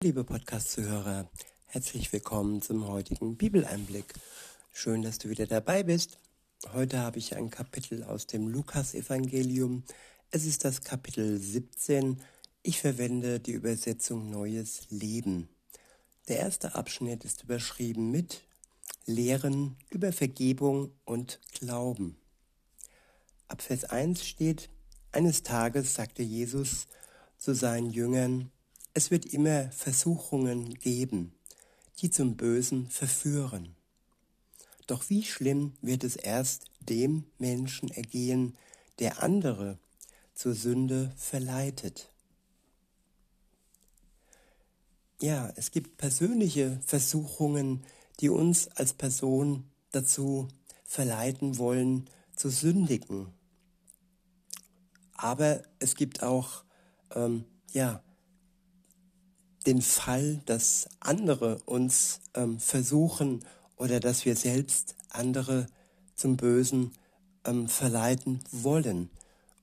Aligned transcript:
Liebe 0.00 0.22
Podcast-Zuhörer, 0.22 1.28
herzlich 1.66 2.12
willkommen 2.12 2.62
zum 2.62 2.86
heutigen 2.86 3.36
Bibeleinblick. 3.36 4.14
Schön, 4.72 5.02
dass 5.02 5.18
du 5.18 5.28
wieder 5.28 5.48
dabei 5.48 5.82
bist. 5.82 6.18
Heute 6.72 7.00
habe 7.00 7.18
ich 7.18 7.34
ein 7.34 7.50
Kapitel 7.50 8.04
aus 8.04 8.28
dem 8.28 8.46
Lukas-Evangelium. 8.46 9.82
Es 10.30 10.46
ist 10.46 10.64
das 10.64 10.82
Kapitel 10.82 11.40
17. 11.40 12.22
Ich 12.62 12.78
verwende 12.80 13.40
die 13.40 13.50
Übersetzung 13.50 14.30
Neues 14.30 14.88
Leben. 14.90 15.48
Der 16.28 16.38
erste 16.38 16.76
Abschnitt 16.76 17.24
ist 17.24 17.42
überschrieben 17.42 18.12
mit 18.12 18.42
Lehren 19.04 19.76
über 19.90 20.12
Vergebung 20.12 20.92
und 21.06 21.40
Glauben. 21.58 22.16
Ab 23.48 23.62
Vers 23.62 23.82
1 23.82 24.24
steht, 24.24 24.70
eines 25.10 25.42
Tages 25.42 25.96
sagte 25.96 26.22
Jesus 26.22 26.86
zu 27.36 27.52
seinen 27.52 27.90
Jüngern, 27.90 28.52
es 28.98 29.12
wird 29.12 29.26
immer 29.26 29.70
Versuchungen 29.70 30.74
geben, 30.74 31.32
die 32.00 32.10
zum 32.10 32.36
Bösen 32.36 32.90
verführen. 32.90 33.76
Doch 34.88 35.08
wie 35.08 35.22
schlimm 35.22 35.74
wird 35.80 36.02
es 36.02 36.16
erst 36.16 36.64
dem 36.80 37.22
Menschen 37.38 37.92
ergehen, 37.92 38.56
der 38.98 39.22
andere 39.22 39.78
zur 40.34 40.52
Sünde 40.52 41.12
verleitet. 41.16 42.10
Ja, 45.20 45.52
es 45.54 45.70
gibt 45.70 45.96
persönliche 45.98 46.80
Versuchungen, 46.84 47.84
die 48.18 48.30
uns 48.30 48.66
als 48.66 48.94
Person 48.94 49.70
dazu 49.92 50.48
verleiten 50.84 51.58
wollen, 51.58 52.10
zu 52.34 52.48
sündigen. 52.48 53.32
Aber 55.14 55.62
es 55.78 55.94
gibt 55.94 56.24
auch 56.24 56.64
ähm, 57.14 57.44
ja, 57.70 58.02
den 59.66 59.82
Fall, 59.82 60.40
dass 60.46 60.88
andere 61.00 61.58
uns 61.64 62.20
ähm, 62.34 62.58
versuchen 62.58 63.44
oder 63.76 64.00
dass 64.00 64.24
wir 64.24 64.36
selbst 64.36 64.96
andere 65.10 65.66
zum 66.14 66.36
Bösen 66.36 66.92
ähm, 67.44 67.68
verleiten 67.68 68.40
wollen. 68.50 69.10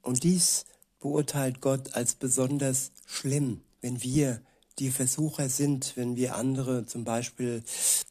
Und 0.02 0.24
dies 0.24 0.66
beurteilt 1.00 1.62
Gott 1.62 1.96
als 1.96 2.16
besonders 2.16 2.92
schlimm, 3.06 3.62
wenn 3.82 4.02
wir 4.04 4.42
die 4.80 4.92
Versucher 4.92 5.50
sind, 5.50 5.94
wenn 5.96 6.16
wir 6.16 6.36
andere 6.36 6.86
zum 6.86 7.04
Beispiel 7.04 7.64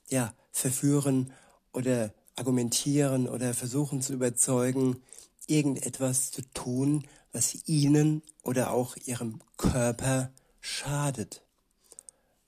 ja, 0.08 0.34
verführen 0.52 1.32
oder 1.72 2.12
argumentieren 2.36 3.28
oder 3.28 3.54
versuchen 3.54 4.00
zu 4.02 4.12
überzeugen, 4.12 5.02
irgendetwas 5.46 6.30
zu 6.30 6.42
tun, 6.52 7.06
was 7.32 7.68
ihnen 7.68 8.22
oder 8.42 8.72
auch 8.72 8.96
ihrem 9.04 9.40
Körper 9.56 10.30
schadet 10.60 11.43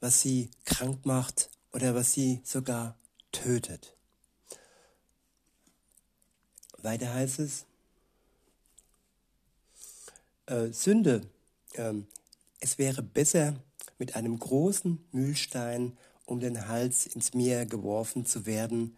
was 0.00 0.20
sie 0.20 0.50
krank 0.64 1.04
macht 1.06 1.50
oder 1.72 1.94
was 1.94 2.12
sie 2.12 2.40
sogar 2.44 2.96
tötet. 3.32 3.96
Weiter 6.78 7.12
heißt 7.12 7.40
es, 7.40 7.64
äh, 10.46 10.72
Sünde, 10.72 11.28
äh, 11.72 11.94
es 12.60 12.78
wäre 12.78 13.02
besser, 13.02 13.54
mit 13.98 14.14
einem 14.14 14.38
großen 14.38 15.04
Mühlstein 15.12 15.96
um 16.26 16.40
den 16.40 16.68
Hals 16.68 17.06
ins 17.06 17.34
Meer 17.34 17.66
geworfen 17.66 18.26
zu 18.26 18.46
werden, 18.46 18.96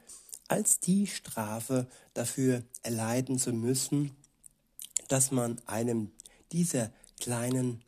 als 0.49 0.81
die 0.81 1.07
Strafe 1.07 1.87
dafür 2.15 2.63
erleiden 2.83 3.39
zu 3.39 3.53
müssen, 3.53 4.17
dass 5.09 5.31
man 5.31 5.61
einem 5.67 6.11
dieser 6.53 6.91
kleinen, 7.21 7.83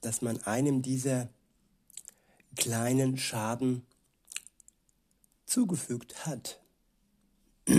dass 0.00 0.22
man 0.22 0.40
einem 0.42 0.82
dieser 0.82 1.28
kleinen 2.56 3.18
Schaden 3.18 3.86
zugefügt 5.46 6.26
hat. 6.26 6.60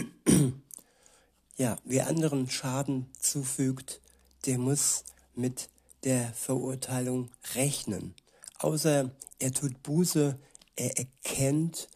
ja, 1.57 1.77
wer 1.83 2.07
anderen 2.07 2.49
Schaden 2.49 3.09
zufügt, 3.19 4.01
der 4.45 4.57
muss 4.57 5.03
mit 5.35 5.69
der 6.03 6.33
Verurteilung 6.33 7.31
rechnen. 7.55 8.13
Außer 8.59 9.11
er 9.39 9.51
tut 9.53 9.81
Buße, 9.83 10.37
er 10.75 10.97
erkennt, 10.97 11.89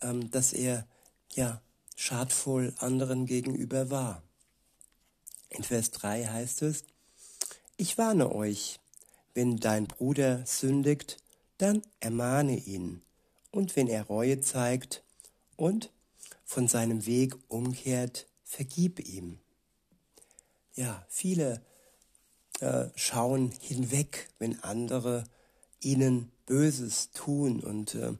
ähm, 0.00 0.30
dass 0.30 0.52
er 0.52 0.86
ja 1.32 1.60
schadvoll 1.96 2.74
anderen 2.78 3.26
gegenüber 3.26 3.90
war. 3.90 4.22
In 5.48 5.62
Vers 5.62 5.90
3 5.90 6.26
heißt 6.26 6.62
es, 6.62 6.84
ich 7.76 7.98
warne 7.98 8.34
euch, 8.34 8.80
wenn 9.34 9.56
dein 9.56 9.86
Bruder 9.86 10.44
sündigt, 10.46 11.21
dann 11.62 11.82
ermahne 12.00 12.56
ihn. 12.56 13.02
Und 13.50 13.76
wenn 13.76 13.86
er 13.86 14.04
Reue 14.04 14.40
zeigt 14.40 15.02
und 15.56 15.90
von 16.44 16.68
seinem 16.68 17.06
Weg 17.06 17.36
umkehrt, 17.48 18.26
vergib 18.44 19.00
ihm. 19.00 19.38
Ja, 20.74 21.06
viele 21.08 21.62
äh, 22.60 22.86
schauen 22.94 23.52
hinweg, 23.60 24.28
wenn 24.38 24.62
andere 24.62 25.24
ihnen 25.80 26.32
Böses 26.46 27.10
tun 27.12 27.60
und 27.60 27.94
äh, 27.94 28.12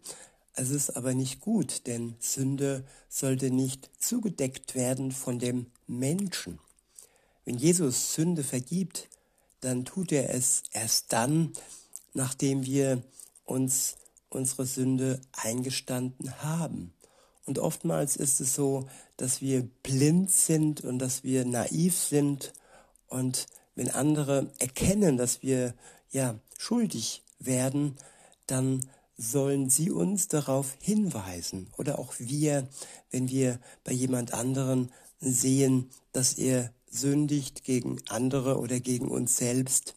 es 0.54 0.70
ist 0.70 0.90
aber 0.90 1.14
nicht 1.14 1.40
gut, 1.40 1.86
denn 1.86 2.14
Sünde 2.20 2.84
sollte 3.08 3.50
nicht 3.50 3.90
zugedeckt 3.98 4.74
werden 4.74 5.10
von 5.10 5.38
dem 5.38 5.66
Menschen. 5.86 6.58
Wenn 7.44 7.56
Jesus 7.56 8.12
Sünde 8.14 8.44
vergibt, 8.44 9.08
dann 9.60 9.84
tut 9.84 10.12
er 10.12 10.34
es 10.34 10.62
erst 10.72 11.12
dann, 11.12 11.52
nachdem 12.12 12.66
wir 12.66 13.02
uns 13.44 13.96
unsere 14.28 14.66
Sünde 14.66 15.20
eingestanden 15.32 16.42
haben. 16.42 16.92
Und 17.44 17.58
oftmals 17.58 18.16
ist 18.16 18.40
es 18.40 18.54
so, 18.54 18.88
dass 19.16 19.40
wir 19.40 19.68
blind 19.82 20.30
sind 20.30 20.82
und 20.82 20.98
dass 20.98 21.24
wir 21.24 21.44
naiv 21.44 21.96
sind. 21.98 22.52
Und 23.08 23.46
wenn 23.74 23.90
andere 23.90 24.52
erkennen, 24.58 25.16
dass 25.16 25.42
wir 25.42 25.74
ja 26.10 26.38
schuldig 26.56 27.22
werden, 27.38 27.96
dann 28.46 28.80
sollen 29.16 29.70
sie 29.70 29.90
uns 29.90 30.28
darauf 30.28 30.76
hinweisen. 30.80 31.70
Oder 31.76 31.98
auch 31.98 32.14
wir, 32.18 32.68
wenn 33.10 33.28
wir 33.28 33.58
bei 33.84 33.92
jemand 33.92 34.32
anderen 34.34 34.92
sehen, 35.20 35.90
dass 36.12 36.34
er 36.34 36.72
sündigt 36.90 37.64
gegen 37.64 38.00
andere 38.08 38.58
oder 38.58 38.80
gegen 38.80 39.08
uns 39.08 39.36
selbst, 39.36 39.94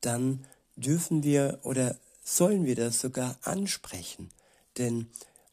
dann 0.00 0.44
dürfen 0.76 1.22
wir 1.22 1.60
oder 1.62 1.96
sollen 2.24 2.64
wir 2.64 2.74
das 2.74 3.00
sogar 3.00 3.36
ansprechen. 3.42 4.30
Denn 4.78 5.08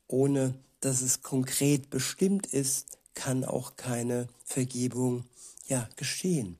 ohne 0.08 0.56
dass 0.80 1.02
es 1.02 1.22
konkret 1.22 1.90
bestimmt 1.90 2.48
ist, 2.48 2.98
kann 3.14 3.44
auch 3.44 3.76
keine 3.76 4.28
Vergebung 4.46 5.26
ja 5.68 5.88
geschehen. 5.96 6.58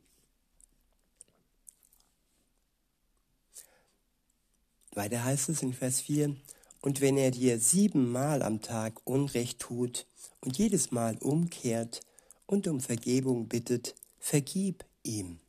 Weiter 4.94 5.24
heißt 5.24 5.50
es 5.50 5.64
in 5.64 5.74
Vers 5.74 6.02
4, 6.02 6.36
und 6.82 7.00
wenn 7.00 7.16
er 7.16 7.32
dir 7.32 7.60
siebenmal 7.60 8.42
am 8.42 8.62
Tag 8.62 9.02
Unrecht 9.06 9.60
tut 9.60 10.06
und 10.42 10.58
jedes 10.58 10.92
Mal 10.92 11.18
umkehrt 11.18 12.02
und 12.48 12.68
um 12.68 12.82
Vergebung 12.82 13.48
bittet, 13.48 13.96
vergib 14.20 14.84
ihm. 15.04 15.40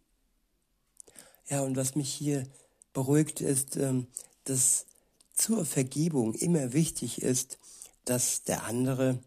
Ja, 1.49 1.63
und 1.63 1.77
was 1.77 1.97
mich 1.97 2.13
hier 2.13 2.45
beruhigt 2.93 3.41
ist, 3.41 3.77
ähm, 3.77 4.07
dass 4.45 4.87
zur 5.35 5.65
Vergebung 5.65 6.35
immer 6.35 6.73
wichtig 6.73 7.23
ist, 7.23 7.59
dass 8.05 8.43
der 8.43 8.65
andere, 8.65 9.19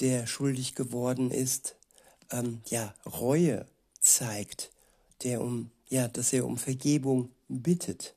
der 0.00 0.26
schuldig 0.26 0.74
geworden 0.74 1.30
ist, 1.30 1.76
ähm, 2.30 2.62
ja 2.68 2.94
Reue 3.04 3.66
zeigt, 4.00 4.70
der 5.22 5.40
um 5.40 5.70
ja, 5.90 6.08
dass 6.08 6.32
er 6.32 6.46
um 6.46 6.56
Vergebung 6.56 7.30
bittet. 7.48 8.14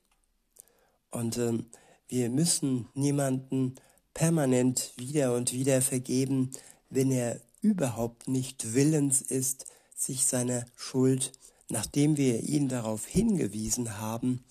Und 1.11 1.37
ähm, 1.37 1.65
wir 2.07 2.29
müssen 2.29 2.87
niemanden 2.93 3.75
permanent 4.13 4.93
wieder 4.95 5.35
und 5.35 5.51
wieder 5.51 5.81
vergeben, 5.81 6.51
wenn 6.89 7.11
er 7.11 7.41
überhaupt 7.61 8.27
nicht 8.27 8.73
willens 8.73 9.21
ist, 9.21 9.65
sich 9.95 10.25
seiner 10.25 10.65
Schuld, 10.75 11.31
nachdem 11.69 12.17
wir 12.17 12.41
ihn 12.41 12.69
darauf 12.69 13.07
hingewiesen 13.07 13.97
haben, 13.97 14.43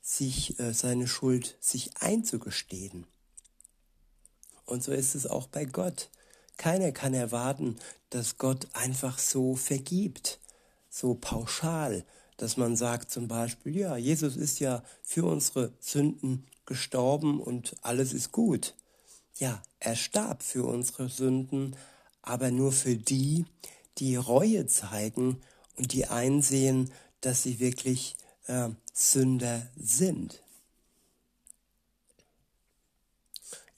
sich 0.00 0.58
äh, 0.58 0.74
seine 0.74 1.06
Schuld 1.06 1.56
sich 1.60 1.96
einzugestehen. 1.98 3.06
Und 4.66 4.82
so 4.82 4.92
ist 4.92 5.14
es 5.14 5.26
auch 5.26 5.46
bei 5.46 5.64
Gott. 5.64 6.10
Keiner 6.56 6.92
kann 6.92 7.14
erwarten, 7.14 7.76
dass 8.10 8.38
Gott 8.38 8.68
einfach 8.72 9.18
so 9.18 9.54
vergibt, 9.54 10.38
so 10.90 11.14
pauschal, 11.14 12.04
dass 12.36 12.56
man 12.56 12.76
sagt 12.76 13.10
zum 13.10 13.28
Beispiel, 13.28 13.76
ja, 13.76 13.96
Jesus 13.96 14.36
ist 14.36 14.58
ja 14.60 14.82
für 15.02 15.24
unsere 15.24 15.72
Sünden 15.80 16.46
gestorben 16.66 17.40
und 17.40 17.74
alles 17.82 18.12
ist 18.12 18.32
gut. 18.32 18.74
Ja, 19.38 19.62
er 19.80 19.96
starb 19.96 20.42
für 20.42 20.64
unsere 20.64 21.08
Sünden, 21.08 21.76
aber 22.20 22.50
nur 22.50 22.72
für 22.72 22.96
die, 22.96 23.44
die 23.98 24.16
Reue 24.16 24.66
zeigen 24.66 25.40
und 25.76 25.92
die 25.92 26.06
einsehen, 26.06 26.90
dass 27.20 27.42
sie 27.42 27.60
wirklich 27.60 28.16
äh, 28.46 28.68
Sünder 28.92 29.68
sind. 29.76 30.42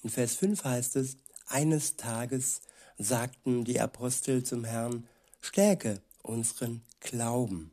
In 0.03 0.11
Vers 0.11 0.35
5 0.35 0.65
heißt 0.65 0.97
es, 0.97 1.17
eines 1.47 1.97
Tages 1.97 2.61
sagten 2.99 3.65
die 3.65 3.81
Apostel 3.81 4.45
zum 4.45 4.65
Herrn, 4.65 5.09
stärke 5.41 6.01
unseren 6.23 6.83
Glauben. 7.01 7.71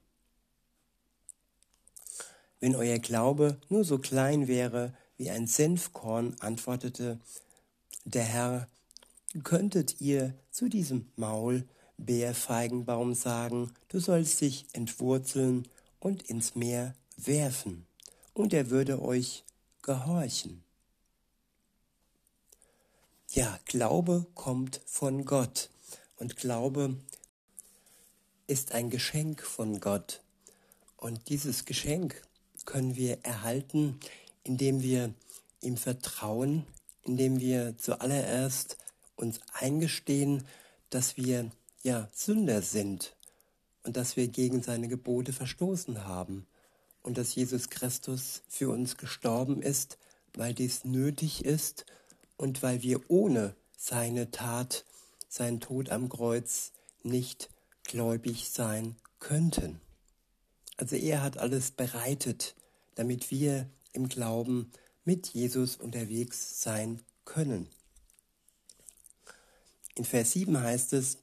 Wenn 2.60 2.76
euer 2.76 3.00
Glaube 3.00 3.60
nur 3.70 3.84
so 3.84 3.98
klein 3.98 4.48
wäre 4.48 4.94
wie 5.18 5.30
ein 5.30 5.48
Senfkorn, 5.48 6.36
antwortete 6.40 7.20
der 8.06 8.24
Herr, 8.24 8.68
könntet 9.44 10.02
ihr 10.02 10.34
zu 10.52 10.70
diesem 10.70 11.12
Maulbeerfeigenbaum 11.16 13.14
sagen, 13.14 13.74
du 13.88 14.00
sollst 14.00 14.42
dich 14.42 14.66
entwurzeln 14.74 15.68
und 16.02 16.24
ins 16.24 16.56
Meer 16.56 16.94
werfen, 17.16 17.88
und 18.34 18.54
er 18.54 18.70
würde 18.70 19.02
euch 19.02 19.46
gehorchen. 19.82 20.64
Ja, 23.30 23.58
Glaube 23.66 24.26
kommt 24.36 24.82
von 24.86 25.24
Gott 25.24 25.70
und 26.18 26.36
Glaube 26.36 26.98
ist 28.48 28.74
ein 28.74 28.90
Geschenk 28.90 29.42
von 29.42 29.80
Gott. 29.80 30.22
Und 30.98 31.30
dieses 31.30 31.64
Geschenk 31.64 32.22
können 32.66 32.96
wir 32.96 33.20
erhalten, 33.24 34.00
indem 34.44 34.82
wir 34.82 35.14
ihm 35.62 35.78
vertrauen, 35.78 36.66
indem 37.04 37.40
wir 37.40 37.78
zuallererst 37.78 38.78
uns 39.16 39.40
eingestehen, 39.54 40.46
dass 40.90 41.16
wir 41.16 41.52
ja 41.84 42.10
Sünder 42.14 42.62
sind 42.62 43.16
dass 43.84 44.16
wir 44.16 44.28
gegen 44.28 44.62
seine 44.62 44.88
Gebote 44.88 45.34
verstoßen 45.34 46.06
haben 46.06 46.46
und 47.02 47.18
dass 47.18 47.36
Jesus 47.36 47.70
Christus 47.70 48.44
für 48.48 48.70
uns 48.70 48.98
gestorben 48.98 49.62
ist, 49.62 49.98
weil 50.34 50.54
dies 50.54 50.86
nötig 50.86 51.46
ist 51.46 51.86
und 52.38 52.62
weil 52.64 52.82
wir 52.84 53.10
ohne 53.10 53.56
seine 53.78 54.32
Tat, 54.32 54.86
sein 55.28 55.60
Tod 55.60 55.90
am 55.90 56.10
Kreuz 56.10 56.72
nicht 57.04 57.50
gläubig 57.84 58.50
sein 58.50 58.96
könnten. 59.20 59.82
Also 60.78 60.96
er 60.96 61.22
hat 61.22 61.38
alles 61.38 61.72
bereitet, 61.72 62.56
damit 62.96 63.32
wir 63.32 63.70
im 63.94 64.08
Glauben 64.08 64.72
mit 65.04 65.28
Jesus 65.28 65.76
unterwegs 65.78 66.62
sein 66.62 67.02
können. 67.26 67.68
In 69.96 70.06
Vers 70.06 70.32
7 70.32 70.58
heißt 70.60 70.94
es, 70.94 71.18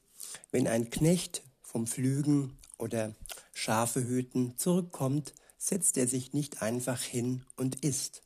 wenn 0.51 0.67
ein 0.67 0.89
Knecht 0.89 1.43
vom 1.69 1.87
Pflügen 1.87 2.57
oder 2.77 3.13
Schafe 3.53 4.07
hüten 4.07 4.57
zurückkommt, 4.57 5.33
setzt 5.57 5.97
er 5.97 6.07
sich 6.07 6.33
nicht 6.33 6.61
einfach 6.61 7.01
hin 7.01 7.43
und 7.57 7.83
isst. 7.83 8.23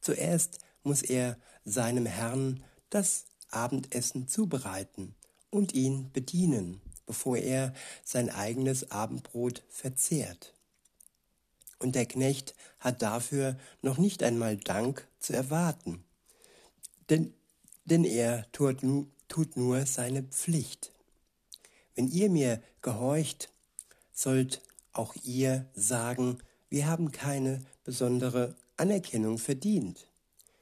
Zuerst 0.00 0.58
muss 0.82 1.02
er 1.02 1.36
seinem 1.64 2.06
Herrn 2.06 2.64
das 2.90 3.26
Abendessen 3.50 4.28
zubereiten 4.28 5.14
und 5.50 5.72
ihn 5.74 6.10
bedienen 6.12 6.80
bevor 7.06 7.36
er 7.36 7.74
sein 8.04 8.30
eigenes 8.30 8.90
Abendbrot 8.90 9.62
verzehrt. 9.68 10.54
Und 11.78 11.94
der 11.94 12.06
Knecht 12.06 12.54
hat 12.78 13.02
dafür 13.02 13.58
noch 13.82 13.98
nicht 13.98 14.22
einmal 14.22 14.56
Dank 14.56 15.06
zu 15.18 15.32
erwarten, 15.32 16.04
denn, 17.10 17.34
denn 17.84 18.04
er 18.04 18.50
tut, 18.52 18.78
tut 19.28 19.56
nur 19.56 19.84
seine 19.84 20.22
Pflicht. 20.22 20.92
Wenn 21.94 22.08
ihr 22.08 22.30
mir 22.30 22.62
gehorcht, 22.82 23.50
sollt 24.12 24.62
auch 24.92 25.14
ihr 25.24 25.66
sagen, 25.74 26.38
wir 26.68 26.86
haben 26.86 27.12
keine 27.12 27.64
besondere 27.84 28.56
Anerkennung 28.76 29.38
verdient. 29.38 30.06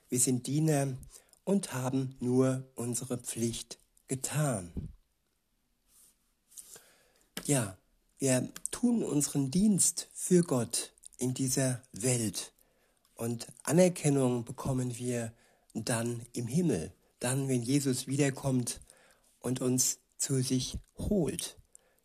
Wir 0.08 0.18
sind 0.18 0.46
Diener 0.46 0.96
und 1.44 1.72
haben 1.72 2.16
nur 2.20 2.64
unsere 2.74 3.18
Pflicht 3.18 3.78
getan. 4.08 4.72
Ja, 7.44 7.76
wir 8.18 8.48
tun 8.70 9.02
unseren 9.02 9.50
Dienst 9.50 10.08
für 10.12 10.42
Gott 10.42 10.92
in 11.18 11.34
dieser 11.34 11.82
Welt 11.92 12.52
und 13.14 13.46
Anerkennung 13.62 14.44
bekommen 14.44 14.98
wir 14.98 15.32
dann 15.74 16.22
im 16.32 16.46
Himmel, 16.46 16.92
dann 17.20 17.48
wenn 17.48 17.62
Jesus 17.62 18.06
wiederkommt 18.06 18.80
und 19.40 19.60
uns 19.60 19.98
zu 20.22 20.40
sich 20.40 20.78
holt. 20.96 21.58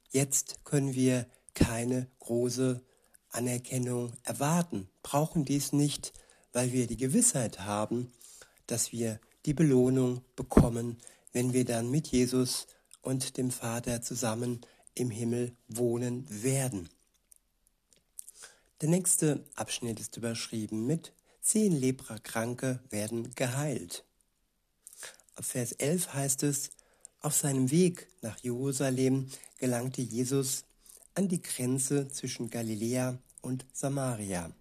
Jetzt 0.09 0.65
können 0.65 0.95
wir 0.95 1.27
keine 1.53 2.09
große 2.19 2.83
Anerkennung 3.29 4.13
erwarten, 4.23 4.89
brauchen 5.03 5.45
dies 5.45 5.71
nicht, 5.71 6.13
weil 6.51 6.71
wir 6.71 6.87
die 6.87 6.97
Gewissheit 6.97 7.59
haben, 7.59 8.11
dass 8.65 8.91
wir 8.91 9.19
die 9.45 9.53
Belohnung 9.53 10.21
bekommen, 10.35 10.97
wenn 11.31 11.53
wir 11.53 11.63
dann 11.63 11.91
mit 11.91 12.07
Jesus 12.07 12.65
und 13.03 13.37
dem 13.37 13.51
Vater 13.51 14.01
zusammen 14.01 14.61
im 14.95 15.11
Himmel 15.11 15.55
wohnen 15.67 16.25
werden. 16.43 16.89
Der 18.81 18.89
nächste 18.89 19.45
Abschnitt 19.53 19.99
ist 19.99 20.17
überschrieben 20.17 20.87
mit 20.87 21.13
Zehn 21.41 21.71
Leprakranke 21.71 22.79
werden 22.89 23.35
geheilt. 23.35 24.03
Ab 25.35 25.45
Vers 25.45 25.71
11 25.73 26.13
heißt 26.13 26.43
es, 26.43 26.71
auf 27.21 27.35
seinem 27.35 27.71
Weg 27.71 28.07
nach 28.21 28.37
Jerusalem 28.39 29.27
gelangte 29.57 30.01
Jesus 30.01 30.65
an 31.15 31.27
die 31.27 31.41
Grenze 31.41 32.09
zwischen 32.09 32.49
Galiläa 32.49 33.17
und 33.41 33.65
Samaria. 33.73 34.51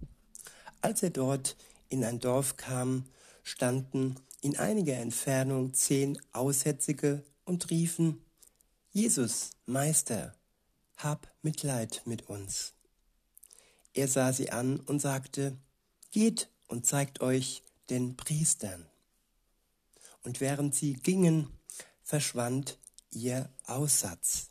Als 0.80 1.02
er 1.02 1.10
dort 1.10 1.56
in 1.88 2.04
ein 2.04 2.18
Dorf 2.18 2.56
kam, 2.56 3.04
standen 3.42 4.16
in 4.40 4.56
einiger 4.56 4.94
Entfernung 4.94 5.74
zehn 5.74 6.18
Aussätzige 6.32 7.22
und 7.44 7.70
riefen, 7.70 8.22
Jesus, 8.90 9.50
Meister, 9.66 10.34
hab 10.96 11.30
Mitleid 11.42 12.02
mit 12.06 12.28
uns. 12.28 12.72
Er 13.92 14.08
sah 14.08 14.32
sie 14.32 14.50
an 14.50 14.80
und 14.80 15.00
sagte, 15.00 15.56
Geht 16.10 16.48
und 16.68 16.86
zeigt 16.86 17.20
euch 17.20 17.62
den 17.90 18.16
Priestern. 18.16 18.86
Und 20.22 20.40
während 20.40 20.74
sie 20.74 20.94
gingen, 20.94 21.48
verschwand 22.06 22.78
ihr 23.10 23.50
Aussatz. 23.64 24.50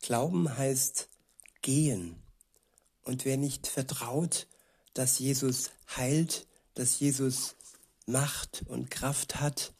Glauben 0.00 0.56
heißt 0.56 1.08
gehen. 1.60 2.22
Und 3.02 3.24
wer 3.24 3.36
nicht 3.36 3.66
vertraut, 3.66 4.46
dass 4.94 5.18
Jesus 5.18 5.70
heilt, 5.96 6.46
dass 6.74 7.00
Jesus 7.00 7.56
Macht 8.06 8.64
und 8.68 8.92
Kraft 8.92 9.40
hat, 9.40 9.72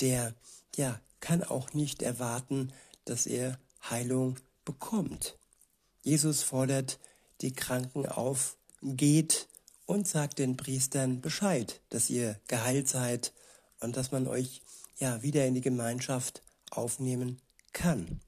der 0.00 0.34
ja 0.74 1.00
kann 1.20 1.44
auch 1.44 1.72
nicht 1.74 2.02
erwarten, 2.02 2.72
dass 3.04 3.26
er 3.26 3.58
Heilung 3.88 4.36
bekommt. 4.64 5.38
Jesus 6.02 6.42
fordert 6.42 6.98
die 7.40 7.52
Kranken 7.52 8.04
auf, 8.04 8.56
geht 8.82 9.46
und 9.86 10.08
sagt 10.08 10.40
den 10.40 10.56
Priestern 10.56 11.20
Bescheid, 11.20 11.80
dass 11.90 12.10
ihr 12.10 12.40
geheilt 12.48 12.88
seid 12.88 13.32
und 13.78 13.96
dass 13.96 14.10
man 14.10 14.26
euch 14.26 14.60
ja 14.98 15.22
wieder 15.22 15.46
in 15.46 15.54
die 15.54 15.60
Gemeinschaft 15.60 16.42
aufnehmen 16.70 17.40
kann. 17.72 18.20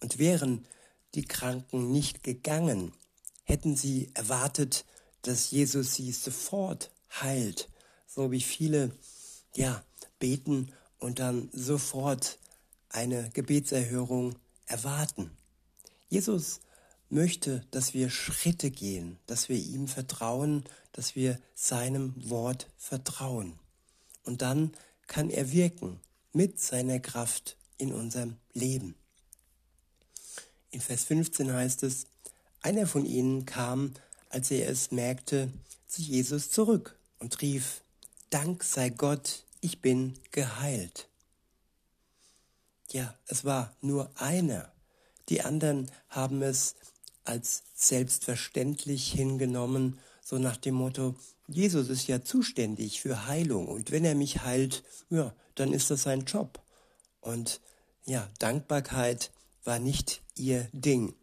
Und 0.00 0.18
wären 0.18 0.66
die 1.14 1.24
Kranken 1.24 1.92
nicht 1.92 2.22
gegangen, 2.22 2.92
hätten 3.44 3.76
sie 3.76 4.10
erwartet, 4.14 4.84
dass 5.22 5.50
Jesus 5.50 5.94
sie 5.94 6.10
sofort 6.12 6.90
heilt, 7.20 7.68
so 8.06 8.30
wie 8.30 8.40
viele 8.40 8.90
ja 9.54 9.84
beten 10.18 10.72
und 10.98 11.18
dann 11.18 11.50
sofort 11.52 12.38
eine 12.88 13.30
Gebetserhörung 13.30 14.36
erwarten. 14.66 15.30
Jesus 16.08 16.60
möchte, 17.08 17.64
dass 17.70 17.94
wir 17.94 18.10
Schritte 18.10 18.70
gehen, 18.70 19.18
dass 19.26 19.48
wir 19.48 19.56
ihm 19.56 19.86
vertrauen, 19.86 20.64
dass 20.92 21.14
wir 21.14 21.38
seinem 21.54 22.14
Wort 22.28 22.68
vertrauen. 22.78 23.58
Und 24.24 24.42
dann 24.42 24.72
kann 25.06 25.30
er 25.30 25.52
wirken 25.52 26.00
mit 26.32 26.60
seiner 26.60 27.00
Kraft 27.00 27.56
in 27.78 27.92
unserem 27.92 28.36
Leben. 28.52 28.94
In 30.70 30.80
Vers 30.80 31.04
15 31.04 31.52
heißt 31.52 31.82
es, 31.82 32.06
einer 32.62 32.86
von 32.86 33.04
ihnen 33.04 33.44
kam, 33.44 33.92
als 34.30 34.50
er 34.50 34.68
es 34.68 34.90
merkte, 34.90 35.52
zu 35.86 36.00
Jesus 36.00 36.50
zurück 36.50 36.98
und 37.18 37.42
rief, 37.42 37.82
Dank 38.30 38.64
sei 38.64 38.88
Gott, 38.88 39.44
ich 39.60 39.82
bin 39.82 40.18
geheilt. 40.30 41.08
Ja, 42.90 43.14
es 43.26 43.44
war 43.44 43.76
nur 43.82 44.10
einer. 44.20 44.72
Die 45.28 45.42
anderen 45.42 45.90
haben 46.08 46.40
es 46.42 46.74
als 47.24 47.62
selbstverständlich 47.74 49.12
hingenommen, 49.12 49.98
so 50.32 50.38
nach 50.38 50.56
dem 50.56 50.76
Motto, 50.76 51.14
Jesus 51.46 51.90
ist 51.90 52.08
ja 52.08 52.24
zuständig 52.24 53.02
für 53.02 53.26
Heilung 53.26 53.68
und 53.68 53.90
wenn 53.90 54.02
er 54.02 54.14
mich 54.14 54.42
heilt, 54.42 54.82
ja, 55.10 55.34
dann 55.56 55.74
ist 55.74 55.90
das 55.90 56.04
sein 56.04 56.24
Job. 56.24 56.58
Und 57.20 57.60
ja, 58.06 58.26
Dankbarkeit 58.38 59.30
war 59.62 59.78
nicht 59.78 60.22
ihr 60.34 60.70
Ding. 60.72 61.14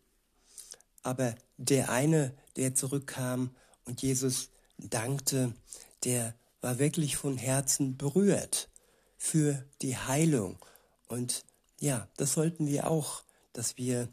Aber 1.01 1.33
der 1.57 1.89
eine, 1.89 2.35
der 2.55 2.75
zurückkam 2.75 3.49
und 3.85 4.03
Jesus 4.03 4.51
dankte, 4.77 5.55
der 6.03 6.35
war 6.61 6.77
wirklich 6.77 7.17
von 7.17 7.35
Herzen 7.35 7.97
berührt 7.97 8.69
für 9.17 9.65
die 9.81 9.97
Heilung. 9.97 10.59
Und 11.07 11.45
ja, 11.79 12.07
das 12.17 12.33
sollten 12.33 12.67
wir 12.67 12.87
auch, 12.87 13.23
dass 13.53 13.75
wir 13.75 14.07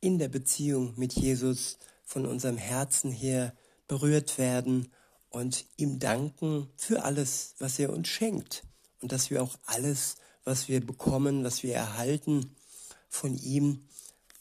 in 0.00 0.18
der 0.18 0.26
Beziehung 0.26 0.94
mit 0.96 1.12
Jesus 1.12 1.78
von 2.04 2.26
unserem 2.26 2.56
Herzen 2.56 3.12
her 3.12 3.54
berührt 3.92 4.38
werden 4.38 4.90
und 5.28 5.66
ihm 5.76 5.98
danken 5.98 6.66
für 6.78 7.04
alles, 7.04 7.54
was 7.58 7.78
er 7.78 7.92
uns 7.92 8.08
schenkt. 8.08 8.62
Und 9.02 9.12
dass 9.12 9.28
wir 9.28 9.42
auch 9.42 9.58
alles, 9.66 10.14
was 10.44 10.66
wir 10.66 10.80
bekommen, 10.80 11.44
was 11.44 11.62
wir 11.62 11.74
erhalten, 11.74 12.56
von 13.10 13.36
ihm 13.36 13.86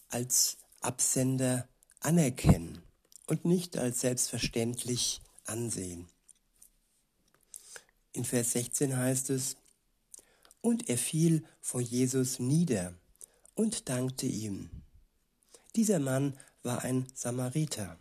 als 0.08 0.56
Absender 0.80 1.68
anerkennen 2.00 2.82
und 3.28 3.44
nicht 3.44 3.78
als 3.78 4.00
selbstverständlich 4.00 5.20
ansehen. 5.44 6.08
In 8.14 8.24
Vers 8.24 8.54
16 8.54 8.96
heißt 8.96 9.32
es, 9.32 9.58
und 10.62 10.88
er 10.88 10.98
fiel 10.98 11.44
vor 11.60 11.82
Jesus 11.82 12.40
nieder 12.40 12.94
und 13.56 13.90
dankte 13.90 14.28
ihm. 14.28 14.70
Dieser 15.76 16.00
Mann 16.00 16.38
war 16.64 16.84
ein 16.84 17.06
Samariter. 17.14 17.98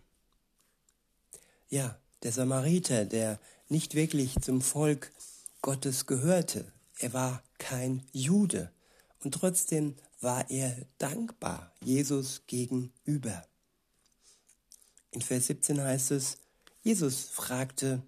Ja, 1.71 1.97
der 2.25 2.33
Samariter, 2.33 3.05
der 3.05 3.39
nicht 3.69 3.95
wirklich 3.95 4.35
zum 4.41 4.61
Volk 4.61 5.13
Gottes 5.63 6.07
gehörte. 6.07 6.65
Er 6.99 7.13
war 7.13 7.45
kein 7.59 8.03
Jude 8.13 8.73
und 9.23 9.35
trotzdem 9.35 9.95
war 10.21 10.51
er 10.51 10.77
dankbar 10.99 11.73
Jesus 11.81 12.43
gegenüber. 12.49 13.47
In 15.13 15.23
Vers 15.23 15.47
17 15.47 15.81
heißt 15.81 16.11
es, 16.11 16.39
Jesus 16.83 17.23
fragte, 17.25 18.03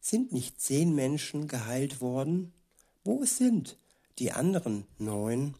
sind 0.00 0.32
nicht 0.32 0.60
zehn 0.60 0.92
Menschen 0.92 1.46
geheilt 1.46 2.00
worden? 2.00 2.52
Wo 3.04 3.24
sind 3.24 3.78
die 4.18 4.32
anderen 4.32 4.86
neun? 4.98 5.54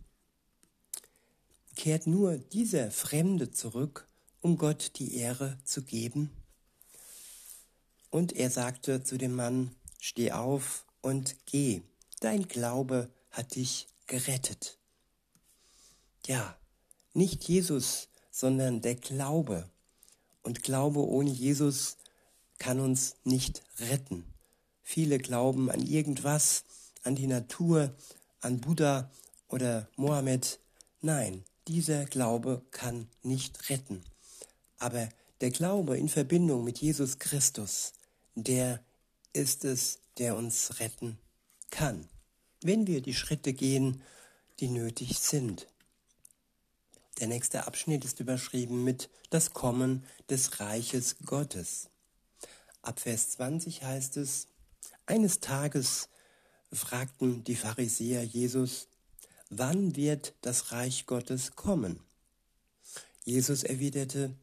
Kehrt 1.76 2.08
nur 2.08 2.37
dieser 2.37 2.90
Fremde 2.90 3.52
zurück, 3.52 4.08
um 4.40 4.58
Gott 4.58 4.99
die 4.99 5.14
Ehre 5.14 5.56
zu 5.64 5.82
geben? 5.82 6.30
Und 8.14 8.33
er 8.37 8.49
sagte 8.49 9.02
zu 9.02 9.18
dem 9.18 9.35
Mann, 9.35 9.75
steh 9.99 10.30
auf 10.30 10.87
und 11.02 11.35
geh, 11.47 11.83
dein 12.21 12.47
Glaube 12.47 13.11
hat 13.33 13.56
dich 13.56 13.88
gerettet. 14.06 14.78
Ja, 16.25 16.56
nicht 17.12 17.42
Jesus, 17.49 18.06
sondern 18.30 18.83
der 18.83 18.94
Glaube. 18.94 19.68
Und 20.44 20.62
Glaube 20.62 21.00
ohne 21.00 21.30
Jesus 21.30 21.97
kann 22.59 22.78
uns 22.78 23.16
nicht 23.25 23.64
retten. 23.80 24.25
Viele 24.85 25.18
glauben 25.18 25.68
an 25.68 25.85
irgendwas, 25.85 26.62
an 27.02 27.16
die 27.16 27.26
Natur, 27.26 27.97
an 28.40 28.61
Buddha 28.61 29.11
oder 29.49 29.88
Mohammed. 29.97 30.61
Nein, 31.00 31.42
dieser 31.66 32.04
Glaube 32.04 32.62
kann 32.71 33.09
nicht 33.25 33.71
retten. 33.71 34.04
Aber 34.78 35.09
der 35.40 35.50
Glaube 35.50 35.99
in 35.99 36.09
Verbindung 36.09 36.62
mit 36.62 36.78
Jesus 36.78 37.18
Christus, 37.18 37.92
der 38.35 38.83
ist 39.33 39.64
es, 39.64 39.99
der 40.19 40.37
uns 40.37 40.81
retten 40.81 41.19
kann, 41.71 42.09
wenn 42.62 42.87
wir 42.87 43.03
die 43.03 43.14
Schritte 43.14 43.53
gehen, 43.53 44.03
die 44.61 44.69
nötig 44.69 45.19
sind. 45.19 45.67
Der 47.21 47.29
nächste 47.29 47.67
Abschnitt 47.67 48.05
ist 48.05 48.21
überschrieben 48.21 48.85
mit 48.85 49.09
das 49.31 49.53
Kommen 49.53 50.05
des 50.29 50.61
Reiches 50.61 51.17
Gottes. 51.25 51.88
Ab 52.83 53.00
Vers 53.00 53.31
20 53.31 53.83
heißt 53.83 54.17
es, 54.17 54.49
eines 55.07 55.41
Tages 55.41 56.09
fragten 56.73 57.45
die 57.45 57.57
Pharisäer 57.57 58.25
Jesus, 58.25 58.88
wann 59.49 59.97
wird 59.97 60.35
das 60.41 60.73
Reich 60.73 61.07
Gottes 61.07 61.55
kommen? 61.55 62.00
Jesus 63.25 63.62
erwiderte, 63.62 64.35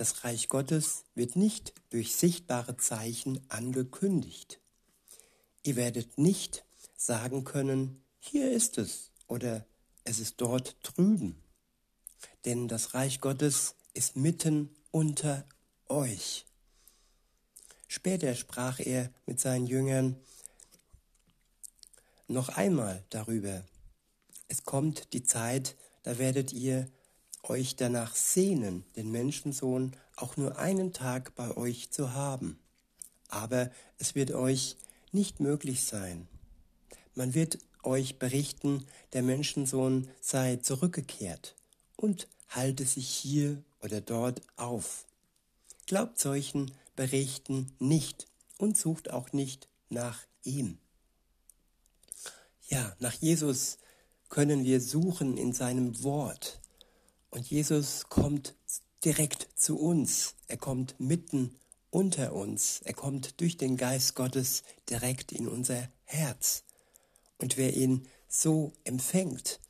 das 0.00 0.24
Reich 0.24 0.48
Gottes 0.48 1.04
wird 1.14 1.36
nicht 1.36 1.74
durch 1.90 2.16
sichtbare 2.16 2.78
Zeichen 2.78 3.38
angekündigt. 3.50 4.58
Ihr 5.62 5.76
werdet 5.76 6.16
nicht 6.16 6.64
sagen 6.96 7.44
können, 7.44 8.02
hier 8.18 8.50
ist 8.50 8.78
es 8.78 9.10
oder 9.26 9.66
es 10.04 10.18
ist 10.18 10.40
dort 10.40 10.76
drüben. 10.82 11.42
Denn 12.46 12.66
das 12.66 12.94
Reich 12.94 13.20
Gottes 13.20 13.74
ist 13.92 14.16
mitten 14.16 14.74
unter 14.90 15.46
euch. 15.86 16.46
Später 17.86 18.34
sprach 18.34 18.80
er 18.80 19.12
mit 19.26 19.38
seinen 19.38 19.66
Jüngern 19.66 20.16
noch 22.26 22.48
einmal 22.48 23.04
darüber. 23.10 23.66
Es 24.48 24.64
kommt 24.64 25.12
die 25.12 25.24
Zeit, 25.24 25.76
da 26.04 26.16
werdet 26.16 26.54
ihr 26.54 26.90
euch 27.42 27.76
danach 27.76 28.14
sehnen, 28.14 28.84
den 28.96 29.10
Menschensohn 29.10 29.92
auch 30.16 30.36
nur 30.36 30.58
einen 30.58 30.92
Tag 30.92 31.34
bei 31.34 31.56
euch 31.56 31.90
zu 31.90 32.12
haben. 32.14 32.58
Aber 33.28 33.70
es 33.98 34.14
wird 34.14 34.32
euch 34.32 34.76
nicht 35.12 35.40
möglich 35.40 35.84
sein. 35.84 36.28
Man 37.14 37.34
wird 37.34 37.58
euch 37.82 38.18
berichten, 38.18 38.86
der 39.12 39.22
Menschensohn 39.22 40.08
sei 40.20 40.56
zurückgekehrt 40.56 41.54
und 41.96 42.28
halte 42.48 42.84
sich 42.84 43.08
hier 43.08 43.62
oder 43.82 44.00
dort 44.00 44.42
auf. 44.56 45.06
Glaubt 45.86 46.18
solchen 46.18 46.70
Berichten 46.96 47.72
nicht 47.78 48.26
und 48.58 48.76
sucht 48.76 49.10
auch 49.10 49.32
nicht 49.32 49.68
nach 49.88 50.20
ihm. 50.44 50.78
Ja, 52.68 52.94
nach 53.00 53.14
Jesus 53.14 53.78
können 54.28 54.64
wir 54.64 54.80
suchen 54.80 55.36
in 55.36 55.52
seinem 55.52 56.02
Wort. 56.04 56.59
Und 57.30 57.48
Jesus 57.48 58.08
kommt 58.08 58.54
direkt 59.04 59.48
zu 59.54 59.78
uns. 59.78 60.34
Er 60.48 60.56
kommt 60.56 60.98
mitten 60.98 61.54
unter 61.90 62.34
uns. 62.34 62.80
Er 62.84 62.92
kommt 62.92 63.40
durch 63.40 63.56
den 63.56 63.76
Geist 63.76 64.14
Gottes 64.14 64.64
direkt 64.88 65.32
in 65.32 65.48
unser 65.48 65.88
Herz. 66.04 66.64
Und 67.38 67.56
wer 67.56 67.74
ihn 67.74 68.06
so 68.28 68.72
empfängt 68.84 69.60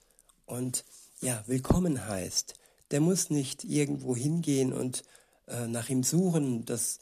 und 0.46 0.84
ja, 1.20 1.44
willkommen 1.46 2.06
heißt, 2.06 2.54
der 2.90 3.00
muss 3.00 3.30
nicht 3.30 3.64
irgendwo 3.64 4.16
hingehen 4.16 4.72
und 4.72 5.04
äh, 5.46 5.66
nach 5.66 5.88
ihm 5.88 6.02
suchen, 6.02 6.64
dass, 6.64 6.98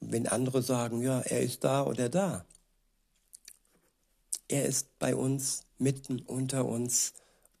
wenn 0.00 0.26
andere 0.26 0.62
sagen, 0.62 1.02
ja, 1.02 1.20
er 1.20 1.40
ist 1.40 1.64
da 1.64 1.84
oder 1.84 2.08
da. 2.08 2.44
Er 4.48 4.64
ist 4.64 4.98
bei 4.98 5.14
uns, 5.14 5.64
mitten 5.78 6.20
unter 6.22 6.64
uns 6.64 7.12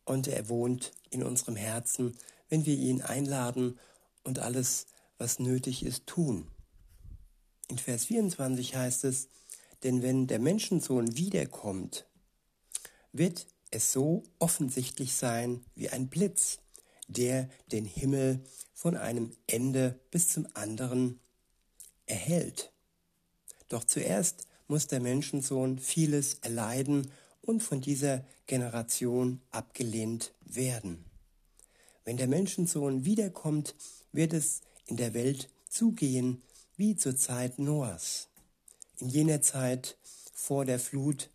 und 0.04 0.26
er 0.26 0.48
wohnt 0.48 0.92
in 1.10 1.22
unserem 1.22 1.56
Herzen 1.56 2.16
wenn 2.48 2.66
wir 2.66 2.76
ihn 2.76 3.02
einladen 3.02 3.78
und 4.24 4.38
alles, 4.38 4.86
was 5.18 5.38
nötig 5.38 5.84
ist, 5.84 6.06
tun. 6.06 6.48
In 7.68 7.78
Vers 7.78 8.06
24 8.06 8.76
heißt 8.76 9.04
es, 9.04 9.28
denn 9.82 10.02
wenn 10.02 10.26
der 10.26 10.38
Menschensohn 10.38 11.16
wiederkommt, 11.16 12.06
wird 13.12 13.46
es 13.70 13.92
so 13.92 14.24
offensichtlich 14.38 15.14
sein 15.14 15.64
wie 15.74 15.90
ein 15.90 16.08
Blitz, 16.08 16.58
der 17.06 17.48
den 17.70 17.84
Himmel 17.84 18.42
von 18.72 18.96
einem 18.96 19.32
Ende 19.46 19.98
bis 20.10 20.28
zum 20.28 20.46
anderen 20.54 21.20
erhält. 22.06 22.72
Doch 23.68 23.84
zuerst 23.84 24.46
muss 24.66 24.86
der 24.86 25.00
Menschensohn 25.00 25.78
vieles 25.78 26.34
erleiden 26.34 27.10
und 27.42 27.62
von 27.62 27.80
dieser 27.80 28.24
Generation 28.46 29.40
abgelehnt 29.50 30.32
werden. 30.40 31.07
Wenn 32.08 32.16
der 32.16 32.26
Menschensohn 32.26 33.04
wiederkommt, 33.04 33.74
wird 34.12 34.32
es 34.32 34.62
in 34.86 34.96
der 34.96 35.12
Welt 35.12 35.50
zugehen 35.68 36.40
wie 36.78 36.96
zur 36.96 37.14
Zeit 37.18 37.58
Noahs. 37.58 38.28
In 38.96 39.10
jener 39.10 39.42
Zeit 39.42 39.98
vor 40.32 40.64
der 40.64 40.78
Flut 40.78 41.28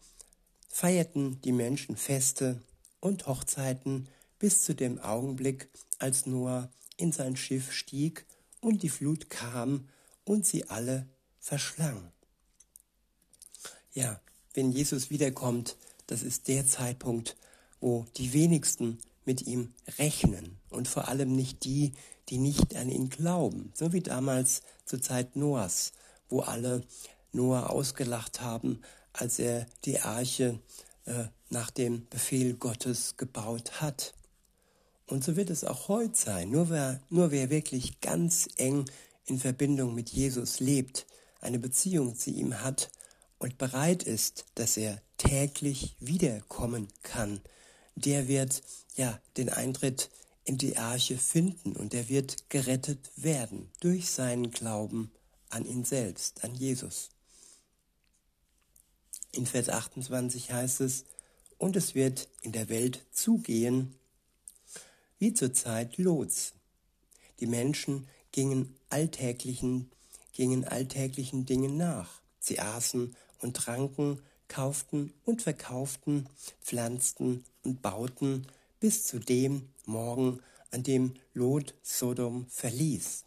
feierten 0.70 1.40
die 1.42 1.52
Menschen 1.52 1.96
Feste 1.96 2.60
und 3.00 3.28
Hochzeiten 3.28 4.08
bis 4.40 4.64
zu 4.64 4.74
dem 4.74 4.98
Augenblick, 4.98 5.70
als 6.00 6.26
Noah 6.26 6.72
in 6.98 7.12
sein 7.12 7.36
Schiff 7.36 7.72
stieg 7.72 8.26
und 8.60 8.82
die 8.82 8.90
Flut 8.90 9.30
kam 9.30 9.90
und 10.26 10.44
sie 10.44 10.72
alle 10.72 11.08
verschlang. 11.40 12.12
Ja, 13.94 14.20
wenn 14.56 14.72
Jesus 14.72 15.12
wiederkommt, 15.12 15.78
das 16.08 16.24
ist 16.24 16.48
der 16.48 16.66
Zeitpunkt, 16.66 17.38
wo 17.80 18.08
die 18.18 18.34
wenigsten 18.34 18.98
mit 19.26 19.44
ihm 19.48 19.74
rechnen 19.98 20.58
und 20.70 20.88
vor 20.88 21.08
allem 21.08 21.36
nicht 21.36 21.64
die, 21.64 21.94
die 22.30 22.38
nicht 22.38 22.76
an 22.76 22.90
ihn 22.90 23.10
glauben, 23.10 23.72
so 23.76 23.94
wie 23.94 24.02
damals 24.02 24.62
zur 24.86 25.02
Zeit 25.02 25.36
Noahs, 25.36 25.92
wo 26.30 26.42
alle 26.42 26.84
Noah 27.32 27.70
ausgelacht 27.70 28.42
haben, 28.42 28.82
als 29.12 29.40
er 29.40 29.66
die 29.86 30.00
Arche 30.00 30.60
äh, 31.06 31.26
nach 31.50 31.72
dem 31.72 32.08
Befehl 32.10 32.54
Gottes 32.56 33.18
gebaut 33.18 33.82
hat. 33.82 34.14
Und 35.08 35.24
so 35.24 35.36
wird 35.36 35.50
es 35.50 35.64
auch 35.64 35.88
heute 35.90 36.18
sein. 36.18 36.50
Nur 36.50 36.70
wer, 36.70 37.02
nur 37.10 37.32
wer 37.32 37.50
wirklich 37.50 38.00
ganz 38.02 38.48
eng 38.58 38.86
in 39.26 39.40
Verbindung 39.40 39.94
mit 39.94 40.10
Jesus 40.10 40.60
lebt, 40.60 41.06
eine 41.42 41.60
Beziehung 41.60 42.16
zu 42.16 42.32
ihm 42.32 42.62
hat 42.62 42.90
und 43.38 43.58
bereit 43.58 44.04
ist, 44.04 44.46
dass 44.56 44.78
er 44.78 45.02
täglich 45.18 45.96
wiederkommen 46.00 46.88
kann, 47.04 47.42
der 47.96 48.28
wird 48.28 48.62
ja 48.96 49.20
den 49.38 49.50
Eintritt 49.50 50.10
in 50.44 50.58
die 50.58 50.78
Arche 50.78 51.18
finden 51.18 51.76
und 51.76 51.94
er 51.94 52.10
wird 52.10 52.50
gerettet 52.50 53.12
werden 53.16 53.70
durch 53.80 54.10
seinen 54.10 54.52
Glauben 54.52 55.12
an 55.50 55.66
ihn 55.66 55.86
selbst, 55.86 56.44
an 56.44 56.54
Jesus. 56.56 57.10
In 59.32 59.46
Vers 59.46 59.70
28 59.70 60.52
heißt 60.52 60.82
es, 60.82 61.06
und 61.58 61.76
es 61.76 61.96
wird 61.96 62.28
in 62.42 62.52
der 62.52 62.70
Welt 62.70 63.06
zugehen, 63.12 63.96
wie 65.18 65.34
zur 65.34 65.54
Zeit 65.54 65.98
Lots. 65.98 66.54
Die 67.40 67.48
Menschen 67.48 68.08
gingen 68.32 68.76
alltäglichen, 68.90 69.90
gingen 70.34 70.66
alltäglichen 70.66 71.46
Dingen 71.46 71.78
nach. 71.78 72.22
Sie 72.40 72.60
aßen 72.60 73.16
und 73.40 73.56
tranken, 73.56 74.22
kauften 74.50 75.14
und 75.24 75.42
verkauften, 75.42 76.28
pflanzten 76.62 77.46
und 77.64 77.82
bauten 77.82 78.48
bis 78.84 79.06
zu 79.06 79.18
dem 79.18 79.70
Morgen, 79.86 80.42
an 80.72 80.84
dem 80.84 81.14
Lot 81.34 81.74
Sodom 81.84 82.48
verließ. 82.50 83.24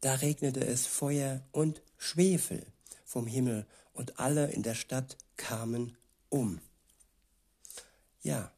Da 0.00 0.14
regnete 0.14 0.66
es 0.66 0.84
Feuer 0.84 1.42
und 1.52 1.80
Schwefel 1.96 2.66
vom 3.04 3.28
Himmel 3.28 3.68
und 3.92 4.18
alle 4.18 4.50
in 4.50 4.64
der 4.64 4.74
Stadt 4.74 5.16
kamen 5.36 5.96
um. 6.28 6.60
Ja, 8.22 8.50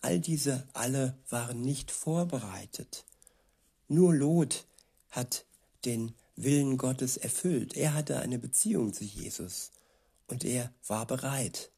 all 0.00 0.18
diese 0.18 0.66
alle 0.72 1.18
waren 1.28 1.60
nicht 1.60 1.90
vorbereitet. 1.90 3.04
Nur 3.86 4.14
Lot 4.14 4.66
hat 5.10 5.44
den 5.84 6.14
Willen 6.36 6.78
Gottes 6.78 7.18
erfüllt. 7.18 7.76
Er 7.76 7.92
hatte 7.92 8.20
eine 8.20 8.38
Beziehung 8.38 8.94
zu 8.94 9.04
Jesus 9.04 9.72
und 10.26 10.42
er 10.42 10.72
war 10.86 11.06
bereit. 11.06 11.70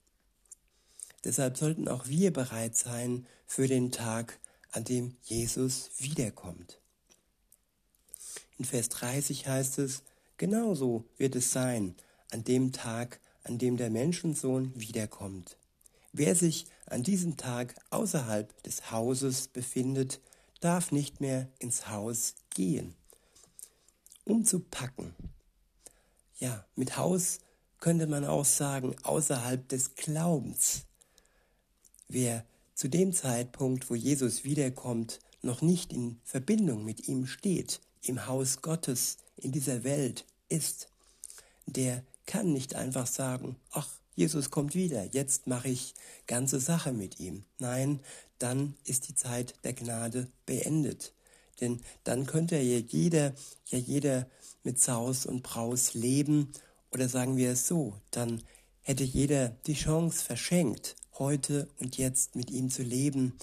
Deshalb 1.24 1.56
sollten 1.56 1.88
auch 1.88 2.06
wir 2.06 2.32
bereit 2.32 2.76
sein 2.76 3.26
für 3.46 3.66
den 3.66 3.90
Tag, 3.90 4.38
an 4.70 4.84
dem 4.84 5.16
Jesus 5.22 5.90
wiederkommt. 5.98 6.80
In 8.58 8.64
Vers 8.64 8.88
30 8.90 9.46
heißt 9.46 9.78
es, 9.78 10.02
genauso 10.36 11.04
wird 11.16 11.36
es 11.36 11.52
sein 11.52 11.94
an 12.30 12.44
dem 12.44 12.72
Tag, 12.72 13.20
an 13.44 13.58
dem 13.58 13.76
der 13.76 13.90
Menschensohn 13.90 14.72
wiederkommt. 14.74 15.56
Wer 16.12 16.34
sich 16.34 16.66
an 16.86 17.02
diesem 17.02 17.36
Tag 17.36 17.74
außerhalb 17.90 18.62
des 18.62 18.90
Hauses 18.90 19.48
befindet, 19.48 20.20
darf 20.60 20.92
nicht 20.92 21.20
mehr 21.20 21.48
ins 21.58 21.88
Haus 21.88 22.34
gehen. 22.50 22.94
Um 24.24 24.44
zu 24.44 24.60
packen. 24.60 25.14
Ja, 26.38 26.64
mit 26.76 26.96
Haus 26.96 27.38
könnte 27.80 28.06
man 28.06 28.24
auch 28.24 28.44
sagen, 28.44 28.96
außerhalb 29.02 29.68
des 29.68 29.94
Glaubens. 29.94 30.87
Wer 32.08 32.44
zu 32.74 32.88
dem 32.88 33.12
Zeitpunkt, 33.12 33.90
wo 33.90 33.94
Jesus 33.94 34.44
wiederkommt, 34.44 35.20
noch 35.42 35.62
nicht 35.62 35.92
in 35.92 36.20
Verbindung 36.24 36.84
mit 36.84 37.06
ihm 37.08 37.26
steht, 37.26 37.80
im 38.02 38.26
Haus 38.26 38.62
Gottes, 38.62 39.18
in 39.36 39.52
dieser 39.52 39.84
Welt 39.84 40.24
ist, 40.48 40.88
der 41.66 42.02
kann 42.26 42.52
nicht 42.52 42.74
einfach 42.74 43.06
sagen, 43.06 43.56
ach, 43.70 43.88
Jesus 44.14 44.50
kommt 44.50 44.74
wieder, 44.74 45.04
jetzt 45.12 45.46
mache 45.46 45.68
ich 45.68 45.94
ganze 46.26 46.58
Sache 46.58 46.92
mit 46.92 47.20
ihm. 47.20 47.44
Nein, 47.58 48.00
dann 48.38 48.74
ist 48.84 49.08
die 49.08 49.14
Zeit 49.14 49.54
der 49.64 49.74
Gnade 49.74 50.28
beendet. 50.46 51.12
Denn 51.60 51.80
dann 52.04 52.26
könnte 52.26 52.56
ja 52.56 52.78
jeder, 52.78 53.34
ja 53.66 53.78
jeder 53.78 54.26
mit 54.64 54.80
Saus 54.80 55.26
und 55.26 55.42
Braus 55.42 55.94
leben 55.94 56.52
oder 56.90 57.08
sagen 57.08 57.36
wir 57.36 57.52
es 57.52 57.66
so, 57.66 57.94
dann 58.10 58.42
hätte 58.80 59.04
jeder 59.04 59.50
die 59.66 59.74
Chance 59.74 60.24
verschenkt, 60.24 60.96
heute 61.18 61.68
und 61.78 61.98
jetzt 61.98 62.36
mit 62.36 62.50
ihm 62.50 62.70
zu 62.70 62.82
leben, 62.82 63.36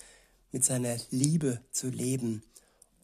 mit 0.51 0.63
seiner 0.63 0.97
Liebe 1.11 1.61
zu 1.71 1.89
leben 1.89 2.43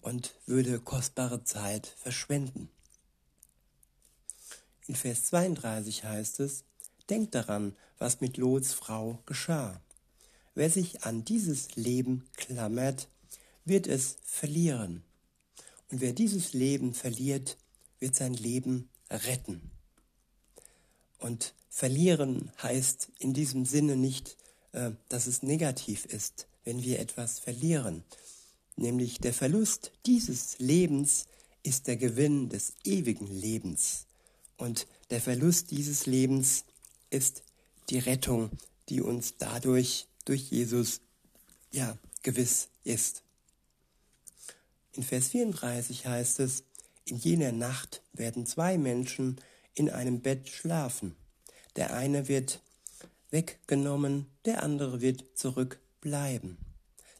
und 0.02 0.34
würde 0.46 0.80
kostbare 0.80 1.44
Zeit 1.44 1.88
verschwenden. 1.98 2.70
In 4.88 4.96
Vers 4.96 5.26
32 5.26 6.04
heißt 6.04 6.40
es, 6.40 6.64
Denkt 7.10 7.36
daran, 7.36 7.76
was 7.98 8.22
mit 8.22 8.38
Lots 8.38 8.72
Frau 8.72 9.20
geschah. 9.26 9.82
Wer 10.56 10.70
sich 10.70 11.04
an 11.04 11.26
dieses 11.26 11.76
Leben 11.76 12.26
klammert, 12.38 13.10
wird 13.66 13.86
es 13.86 14.16
verlieren. 14.24 15.04
Und 15.90 16.00
wer 16.00 16.14
dieses 16.14 16.54
Leben 16.54 16.94
verliert, 16.94 17.58
wird 18.00 18.16
sein 18.16 18.34
Leben 18.34 18.90
retten. 19.10 19.72
Und 21.18 21.54
verlieren 21.70 22.52
heißt 22.64 23.10
in 23.20 23.34
diesem 23.34 23.66
Sinne 23.66 23.98
nicht, 23.98 24.38
äh, 24.74 24.92
dass 25.10 25.28
es 25.28 25.44
negativ 25.44 26.06
ist, 26.06 26.48
wenn 26.64 26.84
wir 26.84 27.00
etwas 27.00 27.40
verlieren. 27.40 28.04
Nämlich 28.76 29.20
der 29.20 29.34
Verlust 29.34 29.92
dieses 30.06 30.60
Lebens 30.60 31.26
ist 31.64 31.88
der 31.88 31.98
Gewinn 31.98 32.50
des 32.50 32.74
ewigen 32.84 33.28
Lebens. 33.28 34.06
Und 34.58 34.88
der 35.10 35.22
Verlust 35.22 35.72
dieses 35.72 36.06
Lebens 36.06 36.66
ist 37.10 37.44
die 37.90 38.00
Rettung, 38.00 38.50
die 38.90 39.02
uns 39.02 39.36
dadurch 39.38 40.08
durch 40.26 40.50
Jesus 40.52 41.02
ja 41.72 41.98
gewiss 42.24 42.70
ist. 42.84 43.24
In 44.94 45.04
Vers 45.04 45.30
34 45.30 46.06
heißt 46.06 46.40
es, 46.40 46.64
in 47.06 47.18
jener 47.18 47.52
Nacht 47.52 48.02
werden 48.14 48.46
zwei 48.46 48.78
Menschen 48.78 49.40
in 49.74 49.90
einem 49.90 50.22
Bett 50.22 50.50
schlafen. 50.50 51.16
Der 51.76 51.94
eine 51.94 52.28
wird 52.28 52.62
weggenommen, 53.32 54.28
der 54.46 54.64
andere 54.64 55.02
wird 55.02 55.26
zurückbleiben. 55.36 56.58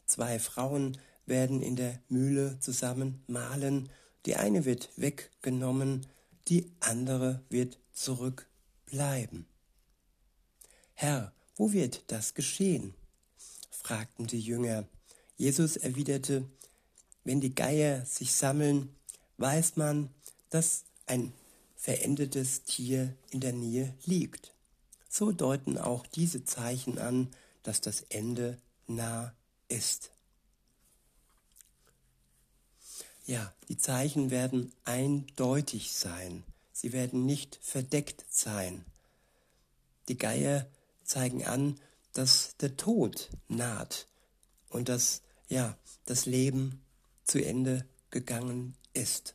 Zwei 0.06 0.38
Frauen 0.38 0.98
werden 1.26 1.62
in 1.62 1.76
der 1.76 2.00
Mühle 2.08 2.58
zusammen 2.60 3.22
mahlen, 3.26 3.88
die 4.26 4.36
eine 4.36 4.64
wird 4.64 4.90
weggenommen, 4.96 6.06
die 6.48 6.70
andere 6.80 7.42
wird 7.48 7.78
zurückbleiben. 7.92 9.46
Herr, 10.94 11.32
wo 11.56 11.72
wird 11.72 12.04
das 12.08 12.34
geschehen? 12.34 12.94
fragten 13.70 14.26
die 14.26 14.40
Jünger. 14.40 14.86
Jesus 15.36 15.76
erwiderte, 15.76 16.48
wenn 17.24 17.40
die 17.40 17.54
Geier 17.54 18.06
sich 18.06 18.32
sammeln, 18.32 18.94
weiß 19.38 19.76
man, 19.76 20.10
dass 20.50 20.84
ein 21.06 21.32
verendetes 21.74 22.62
Tier 22.62 23.16
in 23.30 23.40
der 23.40 23.52
Nähe 23.52 23.94
liegt. 24.04 24.54
So 25.14 25.30
deuten 25.30 25.76
auch 25.76 26.06
diese 26.06 26.42
Zeichen 26.42 26.98
an, 26.98 27.28
dass 27.64 27.82
das 27.82 28.00
Ende 28.08 28.56
nah 28.86 29.34
ist. 29.68 30.10
Ja, 33.26 33.52
die 33.68 33.76
Zeichen 33.76 34.30
werden 34.30 34.72
eindeutig 34.84 35.92
sein. 35.92 36.44
Sie 36.72 36.94
werden 36.94 37.26
nicht 37.26 37.58
verdeckt 37.60 38.24
sein. 38.30 38.86
Die 40.08 40.16
Geier 40.16 40.66
zeigen 41.04 41.44
an, 41.44 41.78
dass 42.14 42.56
der 42.56 42.78
Tod 42.78 43.28
naht 43.48 44.06
und 44.70 44.88
dass 44.88 45.20
ja, 45.46 45.76
das 46.06 46.24
Leben 46.24 46.82
zu 47.24 47.44
Ende 47.44 47.86
gegangen 48.08 48.78
ist. 48.94 49.34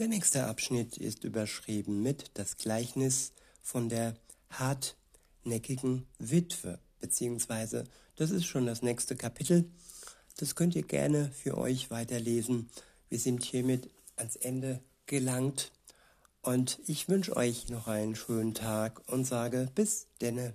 Der 0.00 0.08
nächste 0.08 0.46
Abschnitt 0.46 0.96
ist 0.96 1.24
überschrieben 1.24 2.02
mit 2.02 2.30
das 2.32 2.56
Gleichnis 2.56 3.32
von 3.60 3.90
der 3.90 4.16
hartnäckigen 4.48 6.06
Witwe, 6.18 6.78
beziehungsweise 7.00 7.84
das 8.16 8.30
ist 8.30 8.46
schon 8.46 8.64
das 8.64 8.80
nächste 8.80 9.14
Kapitel. 9.14 9.70
Das 10.38 10.54
könnt 10.54 10.74
ihr 10.74 10.84
gerne 10.84 11.30
für 11.32 11.58
euch 11.58 11.90
weiterlesen. 11.90 12.70
Wir 13.10 13.18
sind 13.18 13.44
hiermit 13.44 13.90
ans 14.16 14.36
Ende 14.36 14.80
gelangt 15.04 15.70
und 16.40 16.78
ich 16.86 17.10
wünsche 17.10 17.36
euch 17.36 17.68
noch 17.68 17.86
einen 17.86 18.16
schönen 18.16 18.54
Tag 18.54 19.02
und 19.06 19.26
sage 19.26 19.68
bis 19.74 20.06
denne. 20.22 20.54